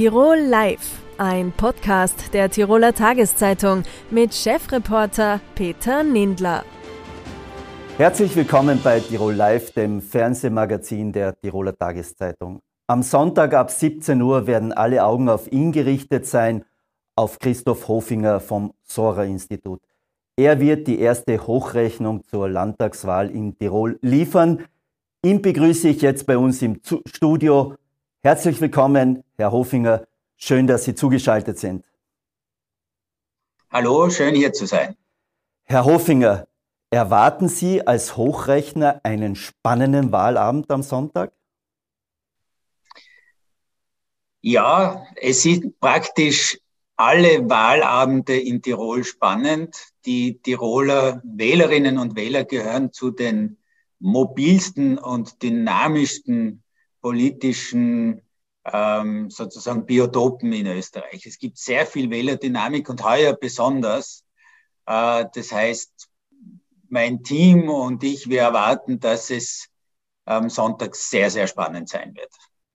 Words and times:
Tirol 0.00 0.38
Live, 0.38 1.02
ein 1.18 1.52
Podcast 1.52 2.32
der 2.32 2.48
Tiroler 2.48 2.94
Tageszeitung 2.94 3.82
mit 4.10 4.32
Chefreporter 4.34 5.42
Peter 5.54 6.02
Nindler. 6.02 6.64
Herzlich 7.98 8.34
willkommen 8.34 8.80
bei 8.82 9.00
Tirol 9.00 9.34
Live, 9.34 9.72
dem 9.72 10.00
Fernsehmagazin 10.00 11.12
der 11.12 11.38
Tiroler 11.38 11.76
Tageszeitung. 11.76 12.60
Am 12.86 13.02
Sonntag 13.02 13.52
ab 13.52 13.70
17 13.70 14.22
Uhr 14.22 14.46
werden 14.46 14.72
alle 14.72 15.04
Augen 15.04 15.28
auf 15.28 15.52
ihn 15.52 15.70
gerichtet 15.70 16.26
sein, 16.26 16.64
auf 17.14 17.38
Christoph 17.38 17.86
Hofinger 17.86 18.40
vom 18.40 18.72
Sora-Institut. 18.82 19.82
Er 20.34 20.60
wird 20.60 20.86
die 20.86 20.98
erste 20.98 21.46
Hochrechnung 21.46 22.24
zur 22.24 22.48
Landtagswahl 22.48 23.28
in 23.28 23.58
Tirol 23.58 23.98
liefern. 24.00 24.64
Ihn 25.22 25.42
begrüße 25.42 25.88
ich 25.90 26.00
jetzt 26.00 26.24
bei 26.24 26.38
uns 26.38 26.62
im 26.62 26.80
Studio. 27.04 27.74
Herzlich 28.22 28.60
willkommen, 28.60 29.24
Herr 29.38 29.50
Hofinger. 29.50 30.06
Schön, 30.36 30.66
dass 30.66 30.84
Sie 30.84 30.94
zugeschaltet 30.94 31.58
sind. 31.58 31.86
Hallo, 33.70 34.10
schön 34.10 34.34
hier 34.34 34.52
zu 34.52 34.66
sein. 34.66 34.94
Herr 35.64 35.86
Hofinger, 35.86 36.46
erwarten 36.90 37.48
Sie 37.48 37.86
als 37.86 38.18
Hochrechner 38.18 39.00
einen 39.04 39.36
spannenden 39.36 40.12
Wahlabend 40.12 40.70
am 40.70 40.82
Sonntag? 40.82 41.32
Ja, 44.42 45.06
es 45.16 45.46
ist 45.46 45.80
praktisch 45.80 46.58
alle 46.96 47.48
Wahlabende 47.48 48.38
in 48.38 48.60
Tirol 48.60 49.02
spannend. 49.02 49.74
Die 50.04 50.42
Tiroler 50.42 51.22
Wählerinnen 51.24 51.96
und 51.96 52.16
Wähler 52.16 52.44
gehören 52.44 52.92
zu 52.92 53.12
den 53.12 53.56
mobilsten 53.98 54.98
und 54.98 55.42
dynamischsten 55.42 56.62
politischen 57.00 58.22
ähm, 58.64 59.30
sozusagen 59.30 59.86
Biotopen 59.86 60.52
in 60.52 60.66
Österreich. 60.66 61.24
Es 61.26 61.38
gibt 61.38 61.58
sehr 61.58 61.86
viel 61.86 62.10
Wählerdynamik 62.10 62.88
und 62.88 63.04
heuer 63.04 63.32
besonders. 63.34 64.24
Äh, 64.86 65.24
das 65.34 65.52
heißt, 65.52 66.08
mein 66.88 67.22
Team 67.22 67.68
und 67.68 68.02
ich, 68.02 68.28
wir 68.28 68.42
erwarten, 68.42 69.00
dass 69.00 69.30
es 69.30 69.68
am 70.24 70.50
Sonntag 70.50 70.94
sehr, 70.94 71.30
sehr 71.30 71.46
spannend 71.46 71.88
sein 71.88 72.14
wird. 72.14 72.30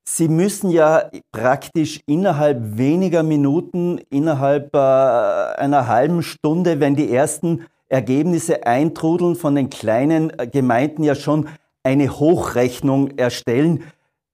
Sie 0.08 0.28
müssen 0.28 0.70
ja 0.70 1.10
praktisch 1.32 2.00
innerhalb 2.06 2.78
weniger 2.78 3.24
Minuten, 3.24 3.98
innerhalb 4.10 4.74
äh, 4.76 4.78
einer 4.78 5.88
halben 5.88 6.22
Stunde, 6.22 6.80
wenn 6.80 6.96
die 6.96 7.12
ersten 7.12 7.66
Ergebnisse 7.90 8.68
eintrudeln, 8.68 9.36
von 9.36 9.56
den 9.56 9.70
kleinen 9.70 10.30
äh, 10.38 10.48
Gemeinden 10.48 11.04
ja 11.04 11.16
schon 11.16 11.50
eine 11.84 12.20
Hochrechnung 12.20 13.18
erstellen. 13.18 13.84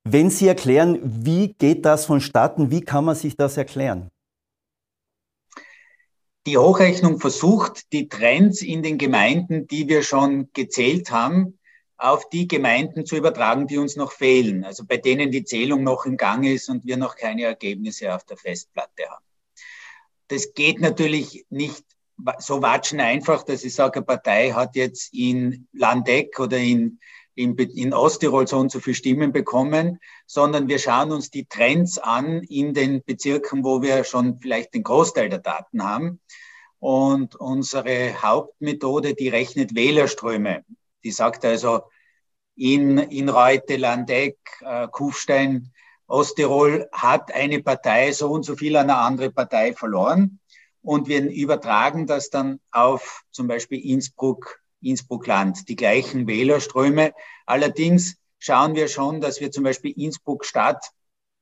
Wenn 0.04 0.30
Sie 0.30 0.48
erklären, 0.48 1.00
wie 1.04 1.54
geht 1.54 1.86
das 1.86 2.06
vonstatten, 2.06 2.72
wie 2.72 2.82
kann 2.82 3.06
man 3.06 3.16
sich 3.16 3.36
das 3.36 3.58
erklären? 3.58 4.10
Die 6.48 6.58
Hochrechnung 6.58 7.20
versucht, 7.20 7.92
die 7.94 8.10
Trends 8.10 8.64
in 8.64 8.82
den 8.82 8.98
Gemeinden, 8.98 9.68
die 9.68 9.88
wir 9.88 10.02
schon 10.02 10.50
gezählt 10.54 11.12
haben, 11.12 11.60
auf 11.98 12.30
die 12.30 12.48
Gemeinden 12.48 13.06
zu 13.06 13.16
übertragen, 13.16 13.68
die 13.68 13.78
uns 13.78 13.96
noch 13.96 14.12
fehlen, 14.12 14.64
also 14.64 14.84
bei 14.86 14.98
denen 14.98 15.30
die 15.30 15.44
Zählung 15.44 15.84
noch 15.84 16.08
im 16.08 16.18
Gang 16.18 16.44
ist 16.44 16.68
und 16.68 16.84
wir 16.84 16.98
noch 16.98 17.16
keine 17.16 17.44
Ergebnisse 17.44 18.16
auf 18.16 18.24
der 18.24 18.38
Festplatte 18.38 19.04
haben. 19.08 19.24
Das 20.28 20.56
geht 20.56 20.82
natürlich 20.82 21.46
nicht 21.52 21.86
so 22.40 22.62
watschen 22.64 23.00
einfach, 23.00 23.44
dass 23.44 23.64
ich 23.64 23.76
sage, 23.76 23.98
eine 23.98 24.06
Partei 24.06 24.52
hat 24.52 24.76
jetzt 24.76 25.14
in 25.14 25.68
Landeck 25.74 26.40
oder 26.40 26.58
in, 26.58 27.00
in, 27.42 27.56
in 27.56 27.94
Osttirol 27.94 28.48
so 28.48 28.58
und 28.58 28.72
so 28.72 28.80
viele 28.80 28.96
Stimmen 28.96 29.32
bekommen, 29.32 30.00
sondern 30.26 30.68
wir 30.68 30.80
schauen 30.80 31.12
uns 31.12 31.30
die 31.30 31.46
Trends 31.46 31.98
an 31.98 32.44
in 32.44 32.74
den 32.74 33.04
Bezirken, 33.04 33.64
wo 33.64 33.82
wir 33.82 34.04
schon 34.04 34.40
vielleicht 34.40 34.74
den 34.74 34.84
Großteil 34.84 35.30
der 35.30 35.40
Daten 35.40 35.84
haben. 35.84 36.20
Und 36.80 37.36
unsere 37.36 38.22
Hauptmethode, 38.22 39.14
die 39.14 39.30
rechnet 39.30 39.76
Wählerströme. 39.76 40.64
Die 41.04 41.12
sagt 41.12 41.46
also, 41.46 41.82
in, 42.56 42.98
in 42.98 43.30
Reute, 43.30 43.78
Landeck, 43.78 44.38
äh, 44.62 44.88
Kufstein, 44.88 45.72
Osttirol 46.08 46.90
hat 46.92 47.34
eine 47.34 47.64
Partei 47.64 48.12
so 48.12 48.30
und 48.32 48.44
so 48.44 48.56
viel 48.56 48.76
an 48.76 48.90
eine 48.90 49.00
andere 49.00 49.32
Partei 49.32 49.74
verloren. 49.74 50.40
Und 50.82 51.08
wir 51.08 51.30
übertragen 51.30 52.08
das 52.08 52.30
dann 52.30 52.60
auf 52.72 53.22
zum 53.32 53.48
Beispiel 53.48 53.80
Innsbruck, 53.80 54.61
Innsbruck-Land, 54.82 55.70
die 55.70 55.76
gleichen 55.76 56.28
Wählerströme. 56.28 57.14
Allerdings 57.46 58.18
schauen 58.40 58.76
wir 58.76 58.88
schon, 58.88 59.22
dass 59.22 59.40
wir 59.40 59.52
zum 59.52 59.64
Beispiel 59.64 59.92
Innsbruck-Stadt 59.92 60.92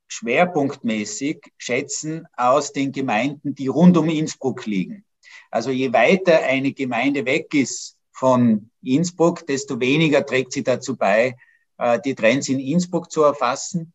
schwerpunktmäßig 0.08 1.52
schätzen 1.58 2.28
aus 2.36 2.74
den 2.74 2.92
Gemeinden, 2.92 3.56
die 3.56 3.68
rund 3.68 3.96
um 3.98 4.10
Innsbruck 4.10 4.66
liegen. 4.66 5.06
Also 5.52 5.70
je 5.70 5.94
weiter 5.94 6.44
eine 6.44 6.74
Gemeinde 6.74 7.26
weg 7.26 7.54
ist 7.54 7.96
von 8.12 8.70
Innsbruck, 8.82 9.46
desto 9.48 9.80
weniger 9.80 10.26
trägt 10.26 10.52
sie 10.52 10.64
dazu 10.64 10.96
bei, 10.96 11.38
äh, 11.78 12.00
die 12.04 12.16
Trends 12.16 12.50
in 12.50 12.60
Innsbruck 12.60 13.12
zu 13.12 13.24
erfassen. 13.24 13.94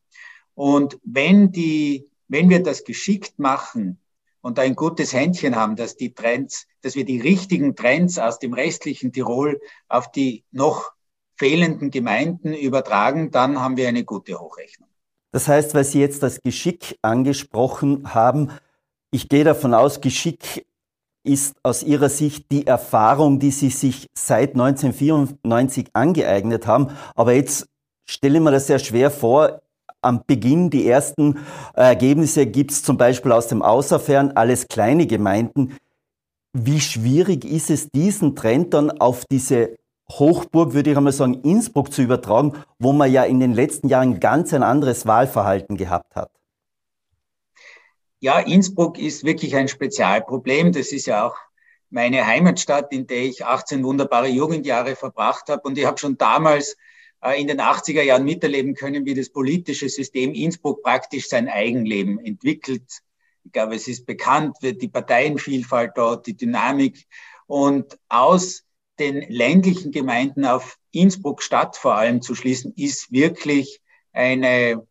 Und 0.54 0.98
wenn 1.02 1.52
die, 1.52 2.06
wenn 2.28 2.48
wir 2.48 2.62
das 2.62 2.84
geschickt 2.84 3.38
machen 3.38 3.98
und 4.44 4.58
ein 4.58 4.76
gutes 4.76 5.14
Händchen 5.14 5.56
haben, 5.56 5.74
dass 5.74 5.96
die 5.96 6.12
Trends, 6.12 6.66
dass 6.82 6.96
wir 6.96 7.06
die 7.06 7.18
richtigen 7.18 7.74
Trends 7.74 8.18
aus 8.18 8.38
dem 8.38 8.52
restlichen 8.52 9.10
Tirol 9.10 9.58
auf 9.88 10.10
die 10.10 10.44
noch 10.52 10.92
fehlenden 11.36 11.90
Gemeinden 11.90 12.52
übertragen, 12.52 13.30
dann 13.30 13.58
haben 13.58 13.78
wir 13.78 13.88
eine 13.88 14.04
gute 14.04 14.38
Hochrechnung. 14.38 14.90
Das 15.32 15.48
heißt, 15.48 15.74
weil 15.74 15.84
Sie 15.84 15.98
jetzt 15.98 16.22
das 16.22 16.42
Geschick 16.42 16.98
angesprochen 17.00 18.12
haben, 18.12 18.50
ich 19.10 19.30
gehe 19.30 19.44
davon 19.44 19.72
aus, 19.72 20.02
Geschick 20.02 20.66
ist 21.26 21.56
aus 21.62 21.82
Ihrer 21.82 22.10
Sicht 22.10 22.52
die 22.52 22.66
Erfahrung, 22.66 23.38
die 23.40 23.50
Sie 23.50 23.70
sich 23.70 24.08
seit 24.14 24.50
1994 24.50 25.88
angeeignet 25.94 26.66
haben. 26.66 26.90
Aber 27.14 27.32
jetzt 27.32 27.66
stelle 28.04 28.36
ich 28.36 28.44
mir 28.44 28.50
das 28.50 28.66
sehr 28.66 28.78
schwer 28.78 29.10
vor. 29.10 29.62
Am 30.04 30.22
Beginn 30.26 30.68
die 30.68 30.86
ersten 30.86 31.38
Ergebnisse 31.72 32.46
gibt 32.46 32.72
es 32.72 32.82
zum 32.82 32.98
Beispiel 32.98 33.32
aus 33.32 33.48
dem 33.48 33.62
Außerfern, 33.62 34.32
alles 34.32 34.68
kleine 34.68 35.06
Gemeinden. 35.06 35.76
Wie 36.52 36.80
schwierig 36.80 37.46
ist 37.46 37.70
es, 37.70 37.88
diesen 37.90 38.36
Trend 38.36 38.74
dann 38.74 38.90
auf 38.90 39.24
diese 39.24 39.76
Hochburg, 40.10 40.74
würde 40.74 40.90
ich 40.90 40.96
einmal 40.96 41.14
sagen, 41.14 41.40
Innsbruck 41.42 41.90
zu 41.90 42.02
übertragen, 42.02 42.52
wo 42.78 42.92
man 42.92 43.10
ja 43.10 43.24
in 43.24 43.40
den 43.40 43.54
letzten 43.54 43.88
Jahren 43.88 44.20
ganz 44.20 44.52
ein 44.52 44.62
anderes 44.62 45.06
Wahlverhalten 45.06 45.78
gehabt 45.78 46.14
hat? 46.14 46.30
Ja, 48.20 48.40
Innsbruck 48.40 48.98
ist 48.98 49.24
wirklich 49.24 49.56
ein 49.56 49.68
Spezialproblem. 49.68 50.72
Das 50.72 50.92
ist 50.92 51.06
ja 51.06 51.26
auch 51.26 51.36
meine 51.88 52.26
Heimatstadt, 52.26 52.92
in 52.92 53.06
der 53.06 53.22
ich 53.22 53.46
18 53.46 53.82
wunderbare 53.84 54.28
Jugendjahre 54.28 54.96
verbracht 54.96 55.48
habe. 55.48 55.62
Und 55.62 55.78
ich 55.78 55.86
habe 55.86 55.96
schon 55.96 56.18
damals 56.18 56.72
äh, 56.72 56.76
in 57.32 57.46
den 57.46 57.60
80er 57.60 58.02
Jahren 58.02 58.24
miterleben 58.24 58.74
können, 58.74 59.06
wie 59.06 59.14
das 59.14 59.30
politische 59.30 59.88
System 59.88 60.32
Innsbruck 60.34 60.82
praktisch 60.82 61.28
sein 61.28 61.48
Eigenleben 61.48 62.18
entwickelt. 62.24 63.02
Ich 63.44 63.52
glaube, 63.52 63.74
es 63.74 63.88
ist 63.88 64.06
bekannt, 64.06 64.56
wird 64.60 64.82
die 64.82 64.88
Parteienvielfalt 64.88 65.92
dort, 65.96 66.26
die 66.26 66.36
Dynamik. 66.36 67.06
Und 67.46 67.98
aus 68.08 68.64
den 68.98 69.22
ländlichen 69.28 69.90
Gemeinden 69.90 70.44
auf 70.44 70.78
Innsbruck 70.92 71.42
Stadt 71.42 71.76
vor 71.76 71.94
allem 71.94 72.22
zu 72.22 72.34
schließen, 72.34 72.72
ist 72.76 73.10
wirklich 73.10 73.80
eine 74.12 74.86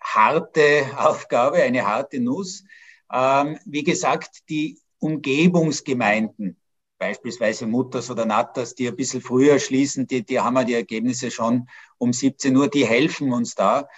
harte 0.00 0.86
Aufgabe, 0.96 1.62
eine 1.62 1.86
harte 1.86 2.20
Nuss. 2.20 2.64
Ähm, 3.12 3.58
wie 3.64 3.84
gesagt, 3.84 4.48
die 4.48 4.78
Umgebungsgemeinden, 4.98 6.56
beispielsweise 6.98 7.66
Mutters 7.66 8.10
oder 8.10 8.24
Natters, 8.24 8.74
die 8.74 8.88
ein 8.88 8.96
bisschen 8.96 9.20
früher 9.20 9.58
schließen, 9.58 10.06
die, 10.06 10.24
die 10.24 10.40
haben 10.40 10.56
ja 10.56 10.64
die 10.64 10.74
Ergebnisse 10.74 11.30
schon 11.30 11.68
um 11.98 12.12
17 12.12 12.56
Uhr, 12.56 12.68
die 12.68 12.86
helfen 12.86 13.32
uns 13.32 13.54
da. 13.54 13.88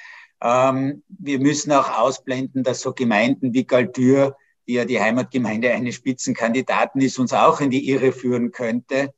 Ähm, 0.41 1.03
wir 1.09 1.39
müssen 1.39 1.73
auch 1.73 1.99
ausblenden, 1.99 2.63
dass 2.63 2.81
so 2.81 2.93
Gemeinden 2.93 3.55
wie 3.55 3.67
Galtür, 3.67 4.37
die 4.67 4.75
ja 4.75 4.85
die 4.85 5.01
Heimatgemeinde 5.01 5.73
eines 5.73 5.95
Spitzenkandidaten 5.95 7.01
ist, 7.01 7.19
uns 7.19 7.33
auch 7.33 7.61
in 7.61 7.71
die 7.71 7.89
Irre 7.89 8.13
führen 8.13 8.51
könnte 8.51 9.15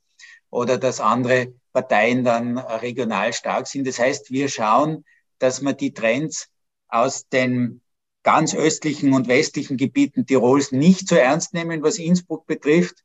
oder 0.49 0.77
dass 0.77 0.99
andere 0.99 1.53
Parteien 1.73 2.23
dann 2.23 2.57
regional 2.57 3.33
stark 3.33 3.67
sind. 3.67 3.87
Das 3.87 3.99
heißt, 3.99 4.31
wir 4.31 4.49
schauen, 4.49 5.05
dass 5.39 5.61
man 5.61 5.77
die 5.77 5.93
Trends 5.93 6.49
aus 6.87 7.27
den 7.29 7.81
ganz 8.23 8.53
östlichen 8.53 9.13
und 9.13 9.27
westlichen 9.27 9.77
Gebieten 9.77 10.25
Tirols 10.25 10.71
nicht 10.71 11.07
so 11.07 11.15
ernst 11.15 11.53
nehmen, 11.53 11.81
was 11.83 11.97
Innsbruck 11.97 12.45
betrifft. 12.45 13.03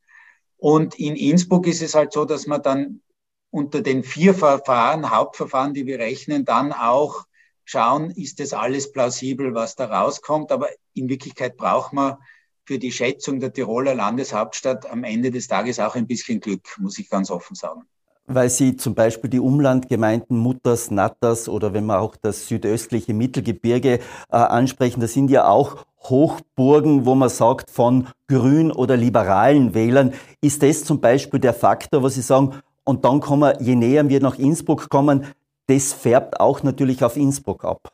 Und 0.65 0.99
in 0.99 1.15
Innsbruck 1.15 1.67
ist 1.67 1.83
es 1.83 1.95
halt 1.95 2.15
so, 2.15 2.25
dass 2.25 2.47
man 2.47 2.63
dann 2.63 3.03
unter 3.51 3.83
den 3.83 4.03
vier 4.03 4.33
Verfahren, 4.33 5.11
Hauptverfahren, 5.11 5.75
die 5.75 5.85
wir 5.85 5.99
rechnen, 5.99 6.47
dann 6.47 6.73
auch 6.73 7.27
schauen, 7.67 8.11
ist 8.11 8.41
das 8.41 8.55
alles 8.55 8.91
plausibel, 8.91 9.55
was 9.55 9.77
da 9.77 9.85
rauskommt. 9.85 10.51
Aber 10.51 10.71
in 10.95 11.11
Wirklichkeit 11.11 11.59
braucht 11.59 11.93
man 11.93 12.17
für 12.65 12.79
die 12.79 12.93
Schätzung 12.93 13.41
der 13.41 13.53
Tiroler 13.53 13.95
Landeshauptstadt 13.95 14.87
am 14.87 15.05
Ende 15.05 15.31
des 15.31 15.49
Tages 15.49 15.79
auch 15.79 15.97
ein 15.97 16.07
bisschen 16.07 16.41
Glück, 16.41 16.67
muss 16.79 16.99
ich 16.99 17.11
ganz 17.11 17.31
offen 17.31 17.55
sagen. 17.55 17.87
Weil 18.27 18.49
Sie 18.49 18.77
zum 18.77 18.95
Beispiel 18.95 19.31
die 19.31 19.41
Umlandgemeinden 19.41 20.39
Mutters, 20.39 20.91
Natters 20.91 21.49
oder 21.49 21.75
wenn 21.75 21.87
wir 21.87 22.01
auch 22.01 22.17
das 22.17 22.49
südöstliche 22.49 23.15
Mittelgebirge 23.15 23.99
äh, 24.31 24.37
ansprechen, 24.37 25.01
das 25.01 25.13
sind 25.13 25.31
ja 25.31 25.47
auch 25.47 25.85
Hochburgen, 26.03 27.07
wo 27.07 27.15
man 27.15 27.29
sagt, 27.29 27.71
von 27.71 28.09
grün 28.29 28.71
oder 28.71 28.97
liberalen 28.97 29.75
Wählern. 29.75 30.13
Ist 30.41 30.63
das 30.63 30.85
zum 30.85 31.01
Beispiel 31.01 31.41
der 31.41 31.55
Faktor, 31.55 32.03
wo 32.03 32.09
Sie 32.09 32.23
sagen, 32.23 32.55
und 32.85 33.05
dann 33.05 33.21
kommen, 33.21 33.55
je 33.61 33.75
näher 33.75 34.09
wir 34.09 34.21
nach 34.21 34.39
Innsbruck 34.39 34.91
kommen, 34.91 35.27
das 35.67 35.95
färbt 35.95 36.41
auch 36.41 36.63
natürlich 36.63 37.03
auf 37.03 37.17
Innsbruck 37.17 37.65
ab. 37.65 37.94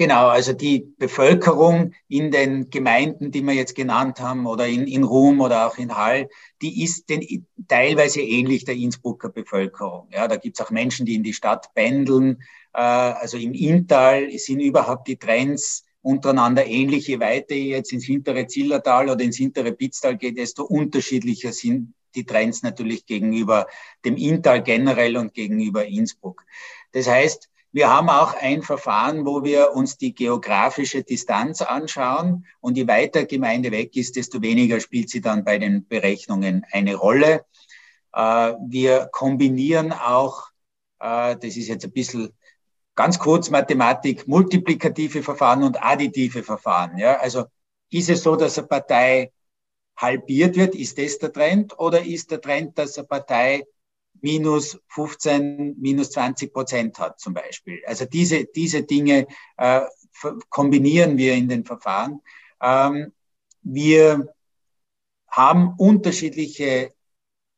Genau, 0.00 0.28
also 0.28 0.54
die 0.54 0.94
Bevölkerung 0.96 1.92
in 2.08 2.30
den 2.30 2.70
Gemeinden, 2.70 3.30
die 3.32 3.42
wir 3.42 3.52
jetzt 3.52 3.74
genannt 3.74 4.18
haben, 4.18 4.46
oder 4.46 4.66
in, 4.66 4.86
in 4.86 5.04
Rum 5.04 5.42
oder 5.42 5.66
auch 5.66 5.76
in 5.76 5.94
Hall, 5.94 6.30
die 6.62 6.82
ist 6.82 7.10
den, 7.10 7.46
teilweise 7.68 8.22
ähnlich 8.22 8.64
der 8.64 8.76
Innsbrucker 8.76 9.28
Bevölkerung. 9.28 10.08
Ja, 10.10 10.26
da 10.26 10.36
gibt's 10.36 10.62
auch 10.62 10.70
Menschen, 10.70 11.04
die 11.04 11.16
in 11.16 11.22
die 11.22 11.34
Stadt 11.34 11.74
pendeln. 11.74 12.42
Äh, 12.72 12.80
also 12.80 13.36
im 13.36 13.52
Inntal 13.52 14.30
sind 14.38 14.60
überhaupt 14.60 15.06
die 15.06 15.18
Trends 15.18 15.84
untereinander 16.00 16.66
ähnlich. 16.66 17.06
Je 17.06 17.20
weiter 17.20 17.54
ihr 17.54 17.76
jetzt 17.76 17.92
ins 17.92 18.06
hintere 18.06 18.46
Zillertal 18.46 19.10
oder 19.10 19.22
ins 19.22 19.36
hintere 19.36 19.72
Pitztal 19.72 20.16
geht, 20.16 20.38
desto 20.38 20.64
unterschiedlicher 20.64 21.52
sind 21.52 21.92
die 22.14 22.24
Trends 22.24 22.62
natürlich 22.62 23.04
gegenüber 23.04 23.66
dem 24.06 24.16
Inntal 24.16 24.62
generell 24.62 25.18
und 25.18 25.34
gegenüber 25.34 25.84
Innsbruck. 25.84 26.46
Das 26.92 27.06
heißt, 27.06 27.49
wir 27.72 27.88
haben 27.88 28.08
auch 28.08 28.34
ein 28.34 28.62
Verfahren, 28.62 29.24
wo 29.24 29.44
wir 29.44 29.72
uns 29.74 29.96
die 29.96 30.14
geografische 30.14 31.04
Distanz 31.04 31.62
anschauen. 31.62 32.46
Und 32.60 32.76
je 32.76 32.88
weiter 32.88 33.24
Gemeinde 33.24 33.70
weg 33.70 33.96
ist, 33.96 34.16
desto 34.16 34.42
weniger 34.42 34.80
spielt 34.80 35.08
sie 35.08 35.20
dann 35.20 35.44
bei 35.44 35.58
den 35.58 35.86
Berechnungen 35.86 36.66
eine 36.72 36.96
Rolle. 36.96 37.44
Äh, 38.12 38.54
wir 38.66 39.08
kombinieren 39.12 39.92
auch, 39.92 40.48
äh, 40.98 41.36
das 41.36 41.56
ist 41.56 41.68
jetzt 41.68 41.84
ein 41.84 41.92
bisschen 41.92 42.32
ganz 42.96 43.18
kurz 43.18 43.50
Mathematik, 43.50 44.26
multiplikative 44.26 45.22
Verfahren 45.22 45.62
und 45.62 45.82
additive 45.82 46.42
Verfahren. 46.42 46.98
Ja, 46.98 47.18
also 47.20 47.44
ist 47.90 48.10
es 48.10 48.22
so, 48.22 48.36
dass 48.36 48.58
eine 48.58 48.66
Partei 48.66 49.32
halbiert 49.96 50.56
wird? 50.56 50.74
Ist 50.74 50.98
das 50.98 51.18
der 51.18 51.32
Trend? 51.32 51.78
Oder 51.78 52.04
ist 52.04 52.30
der 52.30 52.40
Trend, 52.40 52.78
dass 52.78 52.98
eine 52.98 53.06
Partei 53.06 53.64
minus 54.20 54.78
15, 54.88 55.76
minus 55.78 56.10
20 56.12 56.52
Prozent 56.52 56.98
hat 56.98 57.20
zum 57.20 57.34
Beispiel. 57.34 57.82
Also 57.86 58.04
diese, 58.04 58.44
diese 58.44 58.82
Dinge 58.82 59.26
äh, 59.56 59.82
kombinieren 60.48 61.16
wir 61.16 61.34
in 61.34 61.48
den 61.48 61.64
Verfahren. 61.64 62.20
Ähm, 62.60 63.12
wir 63.62 64.32
haben 65.28 65.74
unterschiedliche 65.76 66.92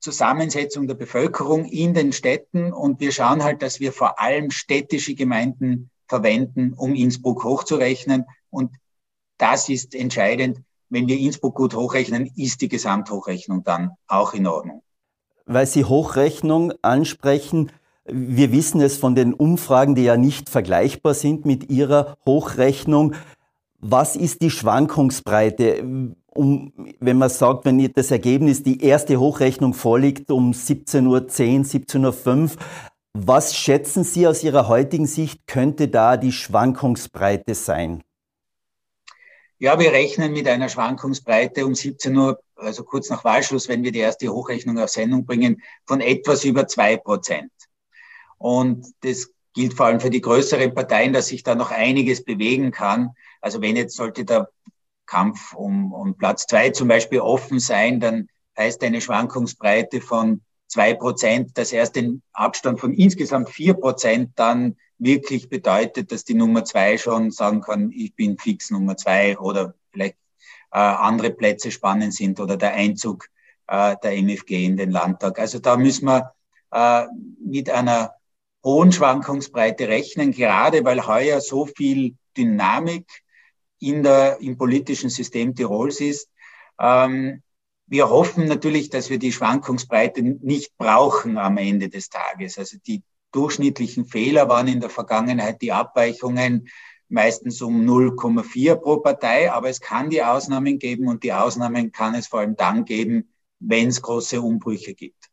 Zusammensetzung 0.00 0.86
der 0.86 0.94
Bevölkerung 0.94 1.64
in 1.64 1.94
den 1.94 2.12
Städten 2.12 2.72
und 2.72 3.00
wir 3.00 3.12
schauen 3.12 3.42
halt, 3.42 3.62
dass 3.62 3.80
wir 3.80 3.92
vor 3.92 4.20
allem 4.20 4.50
städtische 4.50 5.14
Gemeinden 5.14 5.90
verwenden, 6.08 6.74
um 6.74 6.94
Innsbruck 6.94 7.44
hochzurechnen. 7.44 8.24
Und 8.50 8.74
das 9.38 9.68
ist 9.68 9.94
entscheidend. 9.94 10.60
Wenn 10.88 11.08
wir 11.08 11.18
Innsbruck 11.18 11.54
gut 11.54 11.74
hochrechnen, 11.74 12.30
ist 12.36 12.60
die 12.60 12.68
Gesamthochrechnung 12.68 13.64
dann 13.64 13.92
auch 14.06 14.34
in 14.34 14.46
Ordnung 14.46 14.82
weil 15.54 15.66
Sie 15.66 15.84
Hochrechnung 15.84 16.72
ansprechen. 16.82 17.70
Wir 18.04 18.52
wissen 18.52 18.80
es 18.80 18.96
von 18.96 19.14
den 19.14 19.32
Umfragen, 19.34 19.94
die 19.94 20.04
ja 20.04 20.16
nicht 20.16 20.48
vergleichbar 20.48 21.14
sind 21.14 21.44
mit 21.44 21.70
Ihrer 21.70 22.16
Hochrechnung. 22.26 23.14
Was 23.78 24.16
ist 24.16 24.42
die 24.42 24.50
Schwankungsbreite? 24.50 26.14
Um, 26.34 26.72
wenn 26.98 27.18
man 27.18 27.28
sagt, 27.28 27.66
wenn 27.66 27.92
das 27.92 28.10
Ergebnis, 28.10 28.62
die 28.62 28.82
erste 28.82 29.20
Hochrechnung 29.20 29.74
vorliegt 29.74 30.30
um 30.30 30.52
17.10 30.52 31.06
Uhr, 31.06 31.18
17.05 31.18 32.42
Uhr, 32.42 32.50
was 33.14 33.54
schätzen 33.54 34.04
Sie 34.04 34.26
aus 34.26 34.42
Ihrer 34.42 34.68
heutigen 34.68 35.06
Sicht, 35.06 35.46
könnte 35.46 35.88
da 35.88 36.16
die 36.16 36.32
Schwankungsbreite 36.32 37.54
sein? 37.54 38.02
Ja, 39.58 39.78
wir 39.78 39.92
rechnen 39.92 40.32
mit 40.32 40.48
einer 40.48 40.68
Schwankungsbreite 40.68 41.66
um 41.66 41.74
17 41.74 42.16
Uhr, 42.16 42.40
also 42.62 42.84
kurz 42.84 43.10
nach 43.10 43.24
Wahlschluss, 43.24 43.68
wenn 43.68 43.82
wir 43.82 43.92
die 43.92 43.98
erste 43.98 44.28
Hochrechnung 44.28 44.78
auf 44.78 44.90
Sendung 44.90 45.26
bringen, 45.26 45.62
von 45.86 46.00
etwas 46.00 46.44
über 46.44 46.66
zwei 46.66 46.96
Prozent. 46.96 47.52
Und 48.38 48.86
das 49.00 49.30
gilt 49.54 49.74
vor 49.74 49.86
allem 49.86 50.00
für 50.00 50.10
die 50.10 50.20
größeren 50.20 50.74
Parteien, 50.74 51.12
dass 51.12 51.28
sich 51.28 51.42
da 51.42 51.54
noch 51.54 51.70
einiges 51.70 52.24
bewegen 52.24 52.70
kann. 52.70 53.10
Also 53.40 53.60
wenn 53.60 53.76
jetzt 53.76 53.96
sollte 53.96 54.24
der 54.24 54.48
Kampf 55.06 55.54
um, 55.54 55.92
um 55.92 56.16
Platz 56.16 56.46
zwei 56.46 56.70
zum 56.70 56.88
Beispiel 56.88 57.20
offen 57.20 57.60
sein, 57.60 58.00
dann 58.00 58.28
heißt 58.56 58.82
eine 58.82 59.00
Schwankungsbreite 59.00 60.00
von 60.00 60.42
zwei 60.68 60.94
Prozent, 60.94 61.58
dass 61.58 61.72
erst 61.72 61.96
den 61.96 62.22
Abstand 62.32 62.80
von 62.80 62.94
insgesamt 62.94 63.50
vier 63.50 63.74
Prozent 63.74 64.30
dann 64.36 64.76
wirklich 64.98 65.48
bedeutet, 65.48 66.12
dass 66.12 66.24
die 66.24 66.34
Nummer 66.34 66.64
zwei 66.64 66.96
schon 66.96 67.30
sagen 67.30 67.60
kann, 67.60 67.90
ich 67.90 68.14
bin 68.14 68.38
fix 68.38 68.70
Nummer 68.70 68.96
zwei 68.96 69.38
oder 69.38 69.74
vielleicht 69.90 70.16
andere 70.78 71.30
Plätze 71.30 71.70
spannend 71.70 72.14
sind 72.14 72.40
oder 72.40 72.56
der 72.56 72.74
Einzug 72.74 73.28
äh, 73.66 73.96
der 74.02 74.12
MFG 74.16 74.64
in 74.64 74.76
den 74.76 74.90
Landtag. 74.90 75.38
Also 75.38 75.58
da 75.58 75.76
müssen 75.76 76.06
wir 76.06 76.34
äh, 76.72 77.06
mit 77.44 77.70
einer 77.70 78.14
hohen 78.64 78.92
Schwankungsbreite 78.92 79.88
rechnen, 79.88 80.32
gerade 80.32 80.84
weil 80.84 81.06
heuer 81.06 81.40
so 81.40 81.66
viel 81.66 82.16
Dynamik 82.36 83.06
in 83.80 84.02
der, 84.02 84.40
im 84.40 84.56
politischen 84.56 85.10
System 85.10 85.54
Tirols 85.54 86.00
ist. 86.00 86.28
Ähm, 86.78 87.42
wir 87.86 88.08
hoffen 88.08 88.46
natürlich, 88.46 88.88
dass 88.90 89.10
wir 89.10 89.18
die 89.18 89.32
Schwankungsbreite 89.32 90.22
nicht 90.22 90.76
brauchen 90.78 91.36
am 91.36 91.58
Ende 91.58 91.88
des 91.88 92.08
Tages. 92.08 92.58
Also 92.58 92.78
die 92.86 93.02
durchschnittlichen 93.32 94.06
Fehler 94.06 94.48
waren 94.48 94.68
in 94.68 94.80
der 94.80 94.90
Vergangenheit 94.90 95.60
die 95.60 95.72
Abweichungen 95.72 96.68
meistens 97.12 97.60
um 97.62 97.82
0,4 97.82 98.76
pro 98.76 98.96
Partei, 98.98 99.52
aber 99.52 99.68
es 99.68 99.80
kann 99.80 100.10
die 100.10 100.22
Ausnahmen 100.22 100.78
geben 100.78 101.08
und 101.08 101.22
die 101.22 101.32
Ausnahmen 101.32 101.92
kann 101.92 102.14
es 102.14 102.26
vor 102.26 102.40
allem 102.40 102.56
dann 102.56 102.84
geben, 102.84 103.28
wenn 103.60 103.88
es 103.88 104.02
große 104.02 104.40
Umbrüche 104.40 104.94
gibt. 104.94 105.30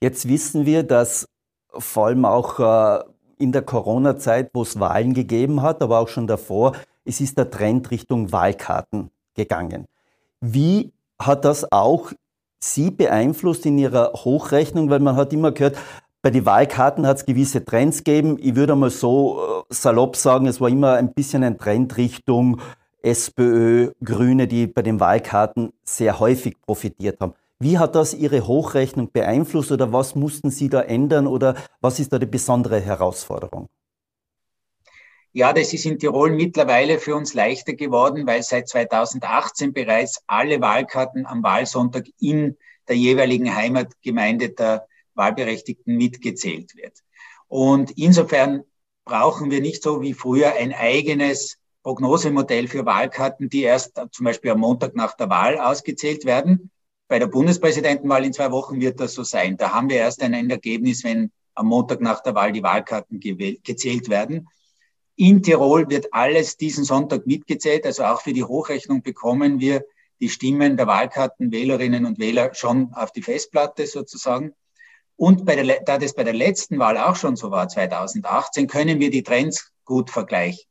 Jetzt 0.00 0.28
wissen 0.28 0.66
wir, 0.66 0.82
dass 0.82 1.28
vor 1.70 2.06
allem 2.06 2.24
auch 2.24 2.58
äh, 2.58 3.04
in 3.38 3.52
der 3.52 3.62
Corona-Zeit, 3.62 4.50
wo 4.52 4.62
es 4.62 4.78
Wahlen 4.78 5.14
gegeben 5.14 5.62
hat, 5.62 5.80
aber 5.80 6.00
auch 6.00 6.08
schon 6.08 6.26
davor, 6.26 6.76
es 7.04 7.20
ist 7.20 7.38
der 7.38 7.50
Trend 7.50 7.90
Richtung 7.90 8.32
Wahlkarten 8.32 9.10
gegangen. 9.34 9.86
Wie 10.40 10.92
hat 11.18 11.44
das 11.44 11.70
auch 11.70 12.12
Sie 12.58 12.90
beeinflusst 12.90 13.66
in 13.66 13.78
Ihrer 13.78 14.12
Hochrechnung? 14.12 14.90
Weil 14.90 15.00
man 15.00 15.16
hat 15.16 15.32
immer 15.32 15.52
gehört, 15.52 15.76
bei 16.22 16.30
den 16.30 16.46
Wahlkarten 16.46 17.06
hat 17.06 17.18
es 17.18 17.26
gewisse 17.26 17.64
Trends 17.64 18.04
gegeben. 18.04 18.38
Ich 18.40 18.54
würde 18.54 18.76
mal 18.76 18.90
so 18.90 19.64
äh, 19.68 19.74
salopp 19.74 20.16
sagen, 20.16 20.46
es 20.46 20.60
war 20.60 20.68
immer 20.68 20.94
ein 20.94 21.12
bisschen 21.12 21.42
ein 21.42 21.58
Trend 21.58 21.96
Richtung 21.96 22.60
SPÖ, 23.02 23.90
Grüne, 24.02 24.46
die 24.46 24.68
bei 24.68 24.82
den 24.82 25.00
Wahlkarten 25.00 25.72
sehr 25.84 26.20
häufig 26.20 26.60
profitiert 26.60 27.20
haben. 27.20 27.34
Wie 27.58 27.78
hat 27.78 27.96
das 27.96 28.14
Ihre 28.14 28.46
Hochrechnung 28.46 29.10
beeinflusst 29.10 29.72
oder 29.72 29.92
was 29.92 30.14
mussten 30.14 30.50
Sie 30.50 30.68
da 30.68 30.80
ändern 30.80 31.26
oder 31.26 31.56
was 31.80 31.98
ist 31.98 32.12
da 32.12 32.18
die 32.20 32.26
besondere 32.26 32.80
Herausforderung? 32.80 33.68
Ja, 35.32 35.52
das 35.52 35.72
ist 35.72 35.86
in 35.86 35.98
Tirol 35.98 36.30
mittlerweile 36.30 36.98
für 36.98 37.16
uns 37.16 37.34
leichter 37.34 37.72
geworden, 37.72 38.26
weil 38.26 38.42
seit 38.42 38.68
2018 38.68 39.72
bereits 39.72 40.22
alle 40.26 40.60
Wahlkarten 40.60 41.26
am 41.26 41.42
Wahlsonntag 41.42 42.04
in 42.20 42.56
der 42.86 42.96
jeweiligen 42.96 43.54
Heimatgemeinde 43.54 44.50
der 44.50 44.86
Wahlberechtigten 45.14 45.96
mitgezählt 45.96 46.76
wird. 46.76 46.98
Und 47.48 47.92
insofern 47.98 48.64
brauchen 49.04 49.50
wir 49.50 49.60
nicht 49.60 49.82
so 49.82 50.00
wie 50.00 50.14
früher 50.14 50.54
ein 50.54 50.72
eigenes 50.72 51.58
Prognosemodell 51.82 52.68
für 52.68 52.86
Wahlkarten, 52.86 53.48
die 53.48 53.62
erst 53.62 54.00
zum 54.12 54.24
Beispiel 54.24 54.52
am 54.52 54.60
Montag 54.60 54.94
nach 54.94 55.16
der 55.16 55.28
Wahl 55.28 55.58
ausgezählt 55.58 56.24
werden. 56.24 56.70
Bei 57.08 57.18
der 57.18 57.26
Bundespräsidentenwahl 57.26 58.24
in 58.24 58.32
zwei 58.32 58.50
Wochen 58.52 58.80
wird 58.80 59.00
das 59.00 59.14
so 59.14 59.24
sein. 59.24 59.56
Da 59.56 59.72
haben 59.72 59.90
wir 59.90 59.96
erst 59.96 60.22
ein 60.22 60.50
Ergebnis, 60.50 61.04
wenn 61.04 61.32
am 61.54 61.66
Montag 61.66 62.00
nach 62.00 62.22
der 62.22 62.34
Wahl 62.34 62.52
die 62.52 62.62
Wahlkarten 62.62 63.20
gezählt 63.20 64.08
werden. 64.08 64.48
In 65.16 65.42
Tirol 65.42 65.90
wird 65.90 66.14
alles 66.14 66.56
diesen 66.56 66.84
Sonntag 66.84 67.26
mitgezählt. 67.26 67.84
Also 67.84 68.04
auch 68.04 68.22
für 68.22 68.32
die 68.32 68.44
Hochrechnung 68.44 69.02
bekommen 69.02 69.60
wir 69.60 69.84
die 70.20 70.28
Stimmen 70.28 70.76
der 70.76 70.86
Wahlkarten, 70.86 71.52
Wählerinnen 71.52 72.06
und 72.06 72.18
Wähler 72.18 72.54
schon 72.54 72.94
auf 72.94 73.12
die 73.12 73.22
Festplatte 73.22 73.86
sozusagen. 73.86 74.54
Und 75.22 75.48
der, 75.48 75.82
da 75.84 75.98
das 75.98 76.14
bei 76.14 76.24
der 76.24 76.34
letzten 76.34 76.80
Wahl 76.80 76.98
auch 76.98 77.14
schon 77.14 77.36
so 77.36 77.52
war, 77.52 77.68
2018, 77.68 78.66
können 78.66 78.98
wir 78.98 79.08
die 79.08 79.22
Trends 79.22 79.70
gut 79.84 80.10
vergleichen. 80.10 80.64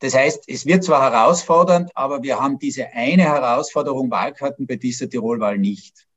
Das 0.00 0.12
heißt, 0.12 0.42
es 0.48 0.66
wird 0.66 0.82
zwar 0.82 1.08
herausfordernd, 1.08 1.92
aber 1.94 2.24
wir 2.24 2.40
haben 2.40 2.58
diese 2.58 2.88
eine 2.88 3.22
Herausforderung 3.22 4.10
Wahlkarten 4.10 4.66
bei 4.66 4.74
dieser 4.74 5.08
Tirolwahl 5.08 5.56
nicht. 5.56 6.08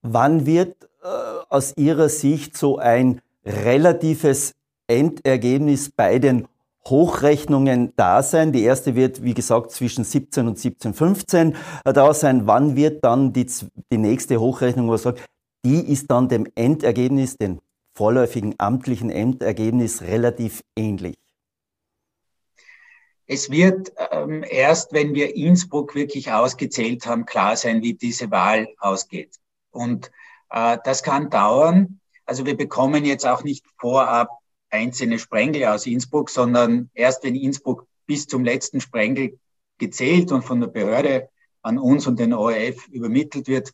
Wann 0.00 0.46
wird 0.46 0.82
äh, 1.02 1.08
aus 1.50 1.76
Ihrer 1.76 2.08
Sicht 2.08 2.56
so 2.56 2.78
ein 2.78 3.20
relatives 3.44 4.54
Endergebnis 4.86 5.90
bei 5.90 6.18
den 6.18 6.48
Hochrechnungen 6.86 7.92
da 7.96 8.22
sein. 8.22 8.52
Die 8.52 8.62
erste 8.62 8.94
wird, 8.94 9.22
wie 9.22 9.34
gesagt, 9.34 9.72
zwischen 9.72 10.04
17 10.04 10.48
und 10.48 10.56
17,15 10.56 11.54
äh, 11.84 11.92
da 11.92 12.14
sein. 12.14 12.46
Wann 12.46 12.76
wird 12.76 13.04
dann 13.04 13.34
die, 13.34 13.46
die 13.92 13.98
nächste 13.98 14.40
Hochrechnung, 14.40 14.86
wo 14.86 14.92
man 14.92 14.98
sagt, 14.98 15.20
die 15.64 15.92
ist 15.92 16.10
dann 16.10 16.28
dem 16.28 16.46
Endergebnis, 16.54 17.36
dem 17.36 17.60
vorläufigen 17.94 18.54
amtlichen 18.58 19.10
Endergebnis 19.10 20.02
relativ 20.02 20.62
ähnlich. 20.76 21.16
Es 23.26 23.50
wird 23.50 23.92
ähm, 24.10 24.44
erst, 24.48 24.92
wenn 24.92 25.14
wir 25.14 25.36
Innsbruck 25.36 25.94
wirklich 25.94 26.32
ausgezählt 26.32 27.06
haben, 27.06 27.26
klar 27.26 27.56
sein, 27.56 27.82
wie 27.82 27.94
diese 27.94 28.30
Wahl 28.30 28.68
ausgeht. 28.78 29.36
Und 29.70 30.10
äh, 30.50 30.78
das 30.82 31.02
kann 31.02 31.30
dauern. 31.30 32.00
Also 32.24 32.44
wir 32.44 32.56
bekommen 32.56 33.04
jetzt 33.04 33.26
auch 33.26 33.44
nicht 33.44 33.64
vorab 33.78 34.30
einzelne 34.70 35.18
Sprengel 35.18 35.64
aus 35.66 35.86
Innsbruck, 35.86 36.30
sondern 36.30 36.90
erst 36.94 37.22
wenn 37.22 37.36
Innsbruck 37.36 37.86
bis 38.06 38.26
zum 38.26 38.44
letzten 38.44 38.80
Sprengel 38.80 39.38
gezählt 39.78 40.32
und 40.32 40.42
von 40.42 40.60
der 40.60 40.68
Behörde 40.68 41.28
an 41.62 41.78
uns 41.78 42.06
und 42.06 42.18
den 42.18 42.32
ORF 42.32 42.88
übermittelt 42.88 43.46
wird, 43.46 43.72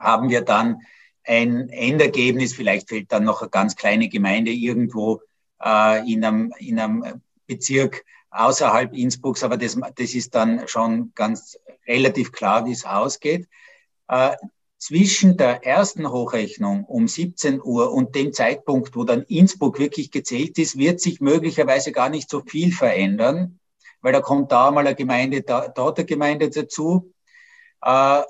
haben 0.00 0.30
wir 0.30 0.40
dann 0.40 0.80
ein 1.24 1.68
Endergebnis. 1.68 2.54
Vielleicht 2.54 2.88
fehlt 2.88 3.12
dann 3.12 3.24
noch 3.24 3.42
eine 3.42 3.50
ganz 3.50 3.76
kleine 3.76 4.08
Gemeinde 4.08 4.50
irgendwo 4.50 5.20
äh, 5.62 6.10
in, 6.10 6.24
einem, 6.24 6.52
in 6.58 6.80
einem 6.80 7.22
Bezirk 7.46 8.04
außerhalb 8.30 8.92
Innsbrucks, 8.94 9.42
aber 9.42 9.56
das, 9.56 9.78
das 9.96 10.14
ist 10.14 10.34
dann 10.34 10.66
schon 10.68 11.12
ganz 11.14 11.58
relativ 11.86 12.32
klar, 12.32 12.64
wie 12.66 12.72
es 12.72 12.84
ausgeht. 12.84 13.48
Äh, 14.08 14.36
zwischen 14.78 15.36
der 15.36 15.64
ersten 15.66 16.10
Hochrechnung 16.10 16.84
um 16.84 17.06
17 17.06 17.60
Uhr 17.62 17.92
und 17.92 18.14
dem 18.14 18.32
Zeitpunkt, 18.32 18.96
wo 18.96 19.04
dann 19.04 19.22
Innsbruck 19.24 19.78
wirklich 19.78 20.10
gezählt 20.10 20.58
ist, 20.58 20.78
wird 20.78 21.00
sich 21.00 21.20
möglicherweise 21.20 21.92
gar 21.92 22.08
nicht 22.08 22.30
so 22.30 22.40
viel 22.40 22.72
verändern, 22.72 23.58
weil 24.00 24.14
da 24.14 24.22
kommt 24.22 24.52
da 24.52 24.70
mal 24.70 24.86
eine 24.86 24.96
Gemeinde, 24.96 25.42
da, 25.42 25.68
dort 25.68 25.98
eine 25.98 26.06
Gemeinde 26.06 26.48
dazu. 26.48 27.12
Äh, 27.82 28.22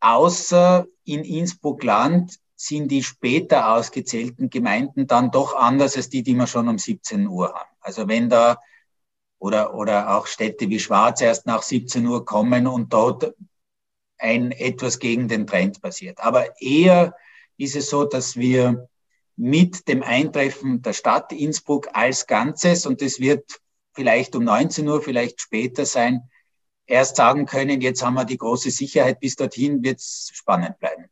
außer 0.00 0.86
in 1.04 1.24
Innsbruck-Land 1.24 2.38
sind 2.54 2.88
die 2.88 3.02
später 3.02 3.74
ausgezählten 3.74 4.50
Gemeinden 4.50 5.06
dann 5.06 5.30
doch 5.30 5.54
anders 5.56 5.96
als 5.96 6.08
die, 6.08 6.22
die 6.22 6.34
wir 6.34 6.46
schon 6.46 6.68
um 6.68 6.78
17 6.78 7.26
Uhr 7.26 7.52
haben. 7.52 7.70
Also 7.80 8.08
wenn 8.08 8.28
da 8.30 8.58
oder, 9.38 9.74
oder 9.74 10.16
auch 10.16 10.28
Städte 10.28 10.68
wie 10.68 10.78
Schwarz 10.78 11.20
erst 11.20 11.46
nach 11.46 11.62
17 11.62 12.06
Uhr 12.06 12.24
kommen 12.24 12.68
und 12.68 12.92
dort 12.92 13.34
ein 14.18 14.52
etwas 14.52 15.00
gegen 15.00 15.26
den 15.26 15.48
Trend 15.48 15.82
passiert. 15.82 16.20
Aber 16.20 16.60
eher 16.60 17.16
ist 17.56 17.74
es 17.74 17.90
so, 17.90 18.04
dass 18.04 18.36
wir 18.36 18.88
mit 19.36 19.88
dem 19.88 20.04
Eintreffen 20.04 20.82
der 20.82 20.92
Stadt 20.92 21.32
Innsbruck 21.32 21.88
als 21.92 22.28
Ganzes, 22.28 22.86
und 22.86 23.02
das 23.02 23.18
wird 23.18 23.60
vielleicht 23.92 24.36
um 24.36 24.44
19 24.44 24.88
Uhr, 24.88 25.02
vielleicht 25.02 25.40
später 25.40 25.86
sein, 25.86 26.30
erst 26.92 27.16
sagen 27.16 27.46
können, 27.46 27.80
jetzt 27.80 28.04
haben 28.04 28.14
wir 28.14 28.24
die 28.24 28.36
große 28.36 28.70
Sicherheit, 28.70 29.18
bis 29.20 29.36
dorthin 29.36 29.82
wird 29.82 29.98
es 29.98 30.30
spannend 30.32 30.78
bleiben. 30.78 31.06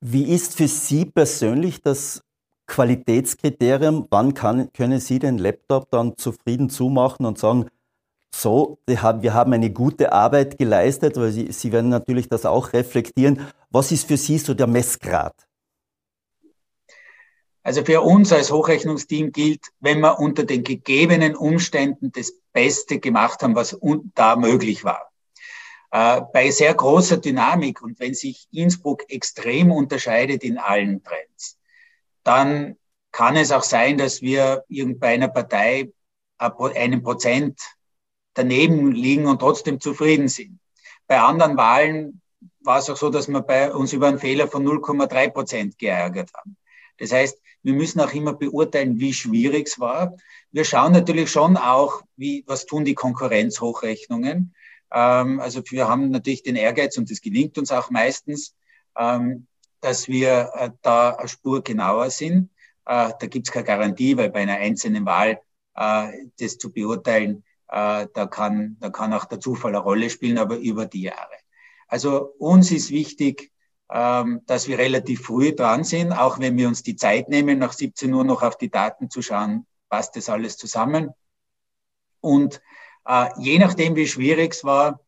Wie 0.00 0.32
ist 0.32 0.54
für 0.56 0.68
Sie 0.68 1.04
persönlich 1.04 1.82
das 1.82 2.22
Qualitätskriterium? 2.68 4.06
Wann 4.10 4.34
kann, 4.34 4.72
können 4.72 5.00
Sie 5.00 5.18
den 5.18 5.38
Laptop 5.38 5.90
dann 5.90 6.16
zufrieden 6.16 6.70
zumachen 6.70 7.26
und 7.26 7.38
sagen, 7.38 7.68
so, 8.32 8.78
wir 8.86 9.02
haben 9.02 9.52
eine 9.52 9.70
gute 9.70 10.12
Arbeit 10.12 10.58
geleistet, 10.58 11.16
weil 11.16 11.32
Sie, 11.32 11.50
Sie 11.50 11.72
werden 11.72 11.88
natürlich 11.88 12.28
das 12.28 12.46
auch 12.46 12.72
reflektieren. 12.72 13.40
Was 13.70 13.90
ist 13.90 14.06
für 14.06 14.16
Sie 14.16 14.38
so 14.38 14.54
der 14.54 14.68
Messgrad? 14.68 15.47
Also 17.68 17.84
für 17.84 18.00
uns 18.00 18.32
als 18.32 18.50
Hochrechnungsteam 18.50 19.30
gilt, 19.30 19.60
wenn 19.78 20.00
wir 20.00 20.18
unter 20.20 20.44
den 20.44 20.64
gegebenen 20.64 21.36
Umständen 21.36 22.10
das 22.12 22.32
Beste 22.54 22.98
gemacht 22.98 23.42
haben, 23.42 23.54
was 23.54 23.78
da 24.14 24.36
möglich 24.36 24.84
war. 24.84 25.12
Äh, 25.90 26.22
bei 26.32 26.50
sehr 26.50 26.72
großer 26.72 27.18
Dynamik 27.18 27.82
und 27.82 28.00
wenn 28.00 28.14
sich 28.14 28.48
Innsbruck 28.52 29.04
extrem 29.10 29.70
unterscheidet 29.70 30.44
in 30.44 30.56
allen 30.56 31.02
Trends, 31.04 31.58
dann 32.22 32.78
kann 33.12 33.36
es 33.36 33.52
auch 33.52 33.64
sein, 33.64 33.98
dass 33.98 34.22
wir 34.22 34.64
bei 34.70 35.08
einer 35.08 35.28
Partei 35.28 35.90
einen 36.38 37.02
Prozent 37.02 37.60
daneben 38.32 38.92
liegen 38.92 39.26
und 39.26 39.40
trotzdem 39.40 39.78
zufrieden 39.78 40.28
sind. 40.28 40.58
Bei 41.06 41.20
anderen 41.20 41.58
Wahlen 41.58 42.22
war 42.60 42.78
es 42.78 42.88
auch 42.88 42.96
so, 42.96 43.10
dass 43.10 43.28
wir 43.28 43.42
bei 43.42 43.70
uns 43.70 43.92
über 43.92 44.08
einen 44.08 44.18
Fehler 44.18 44.48
von 44.48 44.66
0,3 44.66 45.28
Prozent 45.28 45.78
geärgert 45.78 46.30
haben. 46.32 46.56
Das 46.98 47.12
heißt, 47.12 47.38
wir 47.62 47.74
müssen 47.74 48.00
auch 48.00 48.12
immer 48.12 48.34
beurteilen, 48.34 48.98
wie 48.98 49.12
schwierig 49.12 49.68
es 49.68 49.80
war. 49.80 50.16
Wir 50.50 50.64
schauen 50.64 50.92
natürlich 50.92 51.30
schon 51.30 51.56
auch, 51.56 52.02
wie, 52.16 52.44
was 52.46 52.66
tun 52.66 52.84
die 52.84 52.94
Konkurrenzhochrechnungen. 52.94 54.54
Ähm, 54.92 55.40
also 55.40 55.62
wir 55.70 55.88
haben 55.88 56.10
natürlich 56.10 56.42
den 56.42 56.56
Ehrgeiz 56.56 56.96
und 56.96 57.10
das 57.10 57.20
gelingt 57.20 57.58
uns 57.58 57.72
auch 57.72 57.90
meistens, 57.90 58.54
ähm, 58.96 59.46
dass 59.80 60.08
wir 60.08 60.50
äh, 60.54 60.70
da 60.82 61.10
eine 61.10 61.28
Spur 61.28 61.62
genauer 61.62 62.10
sind. 62.10 62.50
Äh, 62.86 63.12
da 63.18 63.26
gibt 63.26 63.48
es 63.48 63.52
keine 63.52 63.66
Garantie, 63.66 64.16
weil 64.16 64.30
bei 64.30 64.40
einer 64.40 64.56
einzelnen 64.56 65.04
Wahl 65.06 65.40
äh, 65.74 66.08
das 66.38 66.58
zu 66.58 66.72
beurteilen 66.72 67.44
äh, 67.68 68.06
da, 68.12 68.26
kann, 68.26 68.76
da 68.80 68.90
kann 68.90 69.12
auch 69.12 69.26
der 69.26 69.40
Zufall 69.40 69.74
eine 69.74 69.82
Rolle 69.82 70.10
spielen, 70.10 70.38
aber 70.38 70.56
über 70.56 70.86
die 70.86 71.02
Jahre. 71.02 71.36
Also 71.86 72.34
uns 72.38 72.70
ist 72.70 72.90
wichtig, 72.90 73.52
dass 73.88 74.68
wir 74.68 74.76
relativ 74.76 75.22
früh 75.22 75.54
dran 75.54 75.82
sind, 75.82 76.12
auch 76.12 76.38
wenn 76.38 76.58
wir 76.58 76.68
uns 76.68 76.82
die 76.82 76.96
Zeit 76.96 77.30
nehmen, 77.30 77.58
nach 77.58 77.72
17 77.72 78.12
Uhr 78.12 78.22
noch 78.22 78.42
auf 78.42 78.58
die 78.58 78.70
Daten 78.70 79.08
zu 79.08 79.22
schauen, 79.22 79.66
passt 79.88 80.14
das 80.16 80.28
alles 80.28 80.58
zusammen. 80.58 81.10
Und 82.20 82.60
äh, 83.06 83.28
je 83.38 83.58
nachdem, 83.58 83.96
wie 83.96 84.06
schwierig 84.06 84.52
es 84.52 84.64
war, 84.64 85.00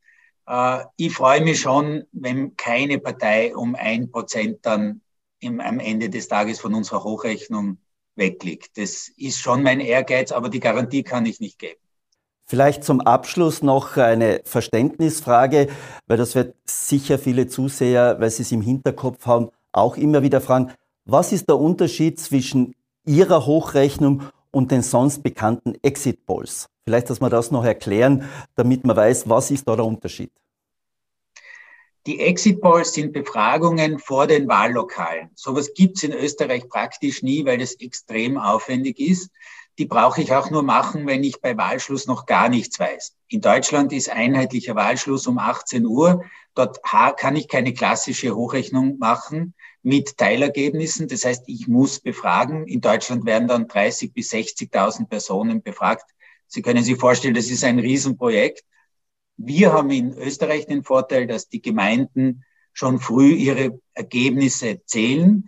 äh, 0.46 0.84
ich 0.96 1.14
freue 1.14 1.42
mich 1.42 1.60
schon, 1.60 2.04
wenn 2.12 2.56
keine 2.56 2.99
Partei 2.99 3.54
um 3.54 3.75
ein 3.75 4.10
Prozent 4.10 4.64
dann 4.64 5.02
im, 5.40 5.60
am 5.60 5.78
Ende 5.78 6.10
des 6.10 6.28
Tages 6.28 6.60
von 6.60 6.75
unserer 6.75 7.04
Hochrechnung 7.04 7.78
wegliegt. 8.16 8.76
Das 8.78 9.08
ist 9.16 9.38
schon 9.38 9.62
mein 9.62 9.80
Ehrgeiz, 9.80 10.32
aber 10.32 10.49
die 10.49 10.60
Garantie 10.60 11.02
kann 11.02 11.26
ich 11.26 11.40
nicht 11.40 11.58
geben. 11.58 11.80
Vielleicht 12.50 12.83
zum 12.83 13.00
Abschluss 13.00 13.62
noch 13.62 13.97
eine 13.97 14.40
Verständnisfrage, 14.45 15.69
weil 16.09 16.16
das 16.16 16.35
wird 16.35 16.57
sicher 16.64 17.16
viele 17.16 17.47
Zuseher, 17.47 18.16
weil 18.19 18.28
sie 18.28 18.42
es 18.42 18.50
im 18.50 18.61
Hinterkopf 18.61 19.25
haben, 19.25 19.50
auch 19.71 19.97
immer 19.97 20.25
wieder 20.25 20.40
fragen, 20.40 20.73
was 21.04 21.30
ist 21.30 21.49
der 21.49 21.61
Unterschied 21.61 22.19
zwischen 22.19 22.75
Ihrer 23.07 23.47
Hochrechnung 23.47 24.25
und 24.50 24.73
den 24.73 24.83
sonst 24.83 25.23
bekannten 25.23 25.75
Exit 25.83 26.26
Polls? 26.26 26.66
Vielleicht, 26.83 27.09
dass 27.09 27.21
wir 27.21 27.30
das 27.30 27.52
noch 27.52 27.64
erklären, 27.64 28.28
damit 28.57 28.85
man 28.85 28.97
weiß, 28.97 29.28
was 29.28 29.52
ist 29.52 29.69
da 29.69 29.76
der 29.76 29.85
Unterschied? 29.85 30.33
Die 32.09 32.19
Exit 32.19 32.61
Polls 32.61 32.95
sind 32.95 33.12
Befragungen 33.12 34.00
vor 34.00 34.26
den 34.26 34.49
Wahllokalen. 34.49 35.30
Sowas 35.37 35.73
gibt 35.73 35.99
es 35.99 36.02
in 36.02 36.12
Österreich 36.12 36.69
praktisch 36.69 37.23
nie, 37.23 37.45
weil 37.45 37.59
das 37.59 37.75
extrem 37.75 38.38
aufwendig 38.38 38.99
ist 38.99 39.30
die 39.78 39.86
brauche 39.86 40.20
ich 40.20 40.34
auch 40.34 40.50
nur 40.50 40.62
machen, 40.62 41.06
wenn 41.06 41.24
ich 41.24 41.40
bei 41.40 41.56
Wahlschluss 41.56 42.06
noch 42.06 42.26
gar 42.26 42.48
nichts 42.48 42.78
weiß. 42.78 43.16
In 43.28 43.40
Deutschland 43.40 43.92
ist 43.92 44.10
einheitlicher 44.10 44.74
Wahlschluss 44.74 45.26
um 45.26 45.38
18 45.38 45.86
Uhr. 45.86 46.24
Dort 46.54 46.80
kann 46.82 47.36
ich 47.36 47.48
keine 47.48 47.72
klassische 47.72 48.34
Hochrechnung 48.34 48.98
machen 48.98 49.54
mit 49.82 50.18
Teilergebnissen. 50.18 51.08
Das 51.08 51.24
heißt, 51.24 51.44
ich 51.46 51.68
muss 51.68 52.00
befragen. 52.00 52.66
In 52.66 52.80
Deutschland 52.80 53.24
werden 53.24 53.48
dann 53.48 53.68
30 53.68 54.12
bis 54.12 54.32
60.000 54.32 55.08
Personen 55.08 55.62
befragt. 55.62 56.10
Sie 56.46 56.62
können 56.62 56.82
sich 56.82 56.98
vorstellen, 56.98 57.34
das 57.34 57.50
ist 57.50 57.64
ein 57.64 57.78
Riesenprojekt. 57.78 58.64
Wir 59.36 59.72
haben 59.72 59.90
in 59.90 60.12
Österreich 60.12 60.66
den 60.66 60.82
Vorteil, 60.82 61.26
dass 61.26 61.48
die 61.48 61.62
Gemeinden 61.62 62.44
schon 62.72 62.98
früh 62.98 63.32
ihre 63.32 63.80
Ergebnisse 63.94 64.84
zählen 64.84 65.46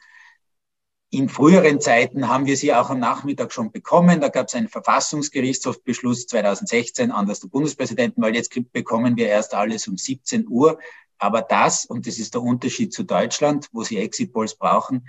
in 1.12 1.28
früheren 1.28 1.78
Zeiten 1.78 2.28
haben 2.28 2.46
wir 2.46 2.56
sie 2.56 2.72
auch 2.72 2.88
am 2.88 2.98
Nachmittag 2.98 3.52
schon 3.52 3.70
bekommen. 3.70 4.22
Da 4.22 4.28
gab 4.28 4.48
es 4.48 4.54
einen 4.54 4.70
Verfassungsgerichtshofbeschluss 4.70 6.26
2016 6.26 7.10
anders 7.10 7.40
der 7.40 7.48
Bundespräsidenten, 7.48 8.22
weil 8.22 8.34
jetzt 8.34 8.50
bekommen 8.72 9.14
wir 9.16 9.28
erst 9.28 9.52
alles 9.52 9.86
um 9.88 9.98
17 9.98 10.48
Uhr. 10.48 10.78
Aber 11.18 11.42
das, 11.42 11.84
und 11.84 12.06
das 12.06 12.18
ist 12.18 12.32
der 12.32 12.40
Unterschied 12.40 12.94
zu 12.94 13.02
Deutschland, 13.02 13.68
wo 13.72 13.82
sie 13.82 13.98
Exit 13.98 14.32
Polls 14.32 14.54
brauchen, 14.54 15.06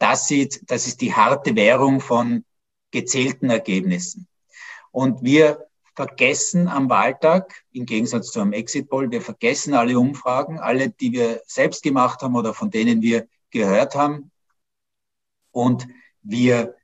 das, 0.00 0.26
sieht, 0.26 0.68
das 0.68 0.88
ist 0.88 1.00
die 1.00 1.14
harte 1.14 1.54
Währung 1.54 2.00
von 2.00 2.44
gezählten 2.90 3.48
Ergebnissen. 3.48 4.26
Und 4.90 5.22
wir 5.22 5.68
vergessen 5.94 6.66
am 6.66 6.90
Wahltag, 6.90 7.62
im 7.70 7.86
Gegensatz 7.86 8.32
zu 8.32 8.40
einem 8.40 8.52
Exit 8.52 8.88
Poll, 8.88 9.12
wir 9.12 9.22
vergessen 9.22 9.74
alle 9.74 9.96
Umfragen, 9.96 10.58
alle, 10.58 10.90
die 10.90 11.12
wir 11.12 11.40
selbst 11.46 11.84
gemacht 11.84 12.20
haben 12.22 12.34
oder 12.34 12.52
von 12.52 12.72
denen 12.72 13.00
wir 13.00 13.28
gehört 13.50 13.94
haben, 13.94 14.32
und 15.56 15.88
wir 16.22 16.74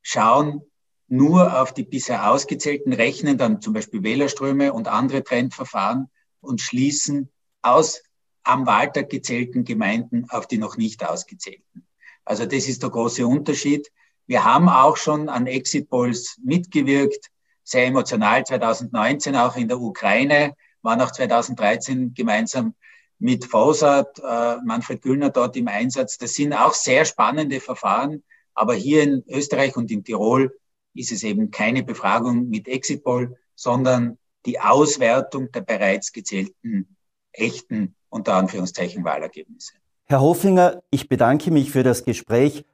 schauen 0.00 0.62
nur 1.08 1.60
auf 1.60 1.74
die 1.74 1.82
bisher 1.82 2.30
ausgezählten, 2.30 2.94
rechnen 2.94 3.36
dann 3.36 3.60
zum 3.60 3.74
Beispiel 3.74 4.02
Wählerströme 4.02 4.72
und 4.72 4.88
andere 4.88 5.22
Trendverfahren 5.22 6.08
und 6.40 6.62
schließen 6.62 7.28
aus 7.60 8.02
am 8.44 8.66
Wahltag 8.66 9.10
gezählten 9.10 9.64
Gemeinden 9.64 10.24
auf 10.30 10.46
die 10.46 10.56
noch 10.56 10.78
nicht 10.78 11.06
ausgezählten. 11.06 11.86
Also 12.24 12.46
das 12.46 12.66
ist 12.66 12.82
der 12.82 12.88
große 12.88 13.26
Unterschied. 13.26 13.92
Wir 14.26 14.42
haben 14.42 14.70
auch 14.70 14.96
schon 14.96 15.28
an 15.28 15.46
Exit 15.46 15.90
Polls 15.90 16.38
mitgewirkt, 16.42 17.28
sehr 17.62 17.88
emotional 17.88 18.42
2019 18.42 19.36
auch 19.36 19.56
in 19.56 19.68
der 19.68 19.78
Ukraine, 19.78 20.54
waren 20.80 21.02
auch 21.02 21.10
2013 21.10 22.14
gemeinsam 22.14 22.74
mit 23.18 23.44
Fausat, 23.44 24.18
äh, 24.18 24.56
Manfred 24.64 25.02
Güllner 25.02 25.30
dort 25.30 25.56
im 25.56 25.68
Einsatz. 25.68 26.18
Das 26.18 26.34
sind 26.34 26.52
auch 26.52 26.74
sehr 26.74 27.04
spannende 27.04 27.60
Verfahren. 27.60 28.22
Aber 28.54 28.74
hier 28.74 29.02
in 29.02 29.24
Österreich 29.28 29.76
und 29.76 29.90
in 29.90 30.04
Tirol 30.04 30.56
ist 30.94 31.12
es 31.12 31.22
eben 31.22 31.50
keine 31.50 31.82
Befragung 31.82 32.48
mit 32.48 32.68
Exitpoll, 32.68 33.36
sondern 33.54 34.18
die 34.46 34.60
Auswertung 34.60 35.50
der 35.52 35.60
bereits 35.60 36.12
gezählten 36.12 36.96
echten, 37.32 37.94
unter 38.08 38.34
Anführungszeichen, 38.34 39.04
Wahlergebnisse. 39.04 39.74
Herr 40.04 40.20
Hofinger, 40.20 40.82
ich 40.90 41.08
bedanke 41.08 41.50
mich 41.50 41.70
für 41.70 41.82
das 41.82 42.04
Gespräch. 42.04 42.64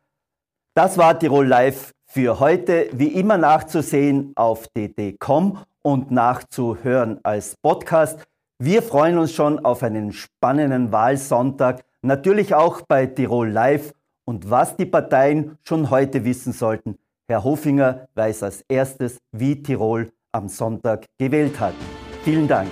Das 0.74 0.98
war 0.98 1.18
Tirol 1.18 1.46
Live 1.46 1.92
für 2.06 2.38
heute. 2.40 2.88
Wie 2.92 3.08
immer 3.08 3.38
nachzusehen 3.38 4.32
auf 4.36 4.68
dd.com 4.68 5.58
und 5.82 6.10
nachzuhören 6.10 7.20
als 7.24 7.56
Podcast. 7.56 8.24
Wir 8.58 8.82
freuen 8.82 9.18
uns 9.18 9.32
schon 9.32 9.64
auf 9.64 9.82
einen 9.82 10.12
spannenden 10.12 10.92
Wahlsonntag, 10.92 11.84
natürlich 12.02 12.54
auch 12.54 12.82
bei 12.82 13.06
Tirol 13.06 13.48
Live 13.50 13.92
und 14.24 14.48
was 14.48 14.76
die 14.76 14.86
Parteien 14.86 15.58
schon 15.64 15.90
heute 15.90 16.24
wissen 16.24 16.52
sollten. 16.52 16.96
Herr 17.26 17.42
Hofinger 17.42 18.06
weiß 18.14 18.44
als 18.44 18.64
erstes, 18.68 19.18
wie 19.32 19.60
Tirol 19.60 20.12
am 20.30 20.48
Sonntag 20.48 21.06
gewählt 21.18 21.58
hat. 21.58 21.74
Vielen 22.22 22.46
Dank. 22.46 22.70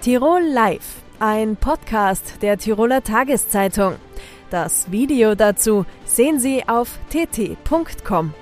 Tirol 0.00 0.42
Live, 0.42 1.02
ein 1.18 1.56
Podcast 1.56 2.40
der 2.40 2.56
Tiroler 2.56 3.02
Tageszeitung. 3.02 3.96
Das 4.48 4.92
Video 4.92 5.34
dazu 5.34 5.84
sehen 6.04 6.38
Sie 6.38 6.62
auf 6.68 6.98
tt.com. 7.10 8.32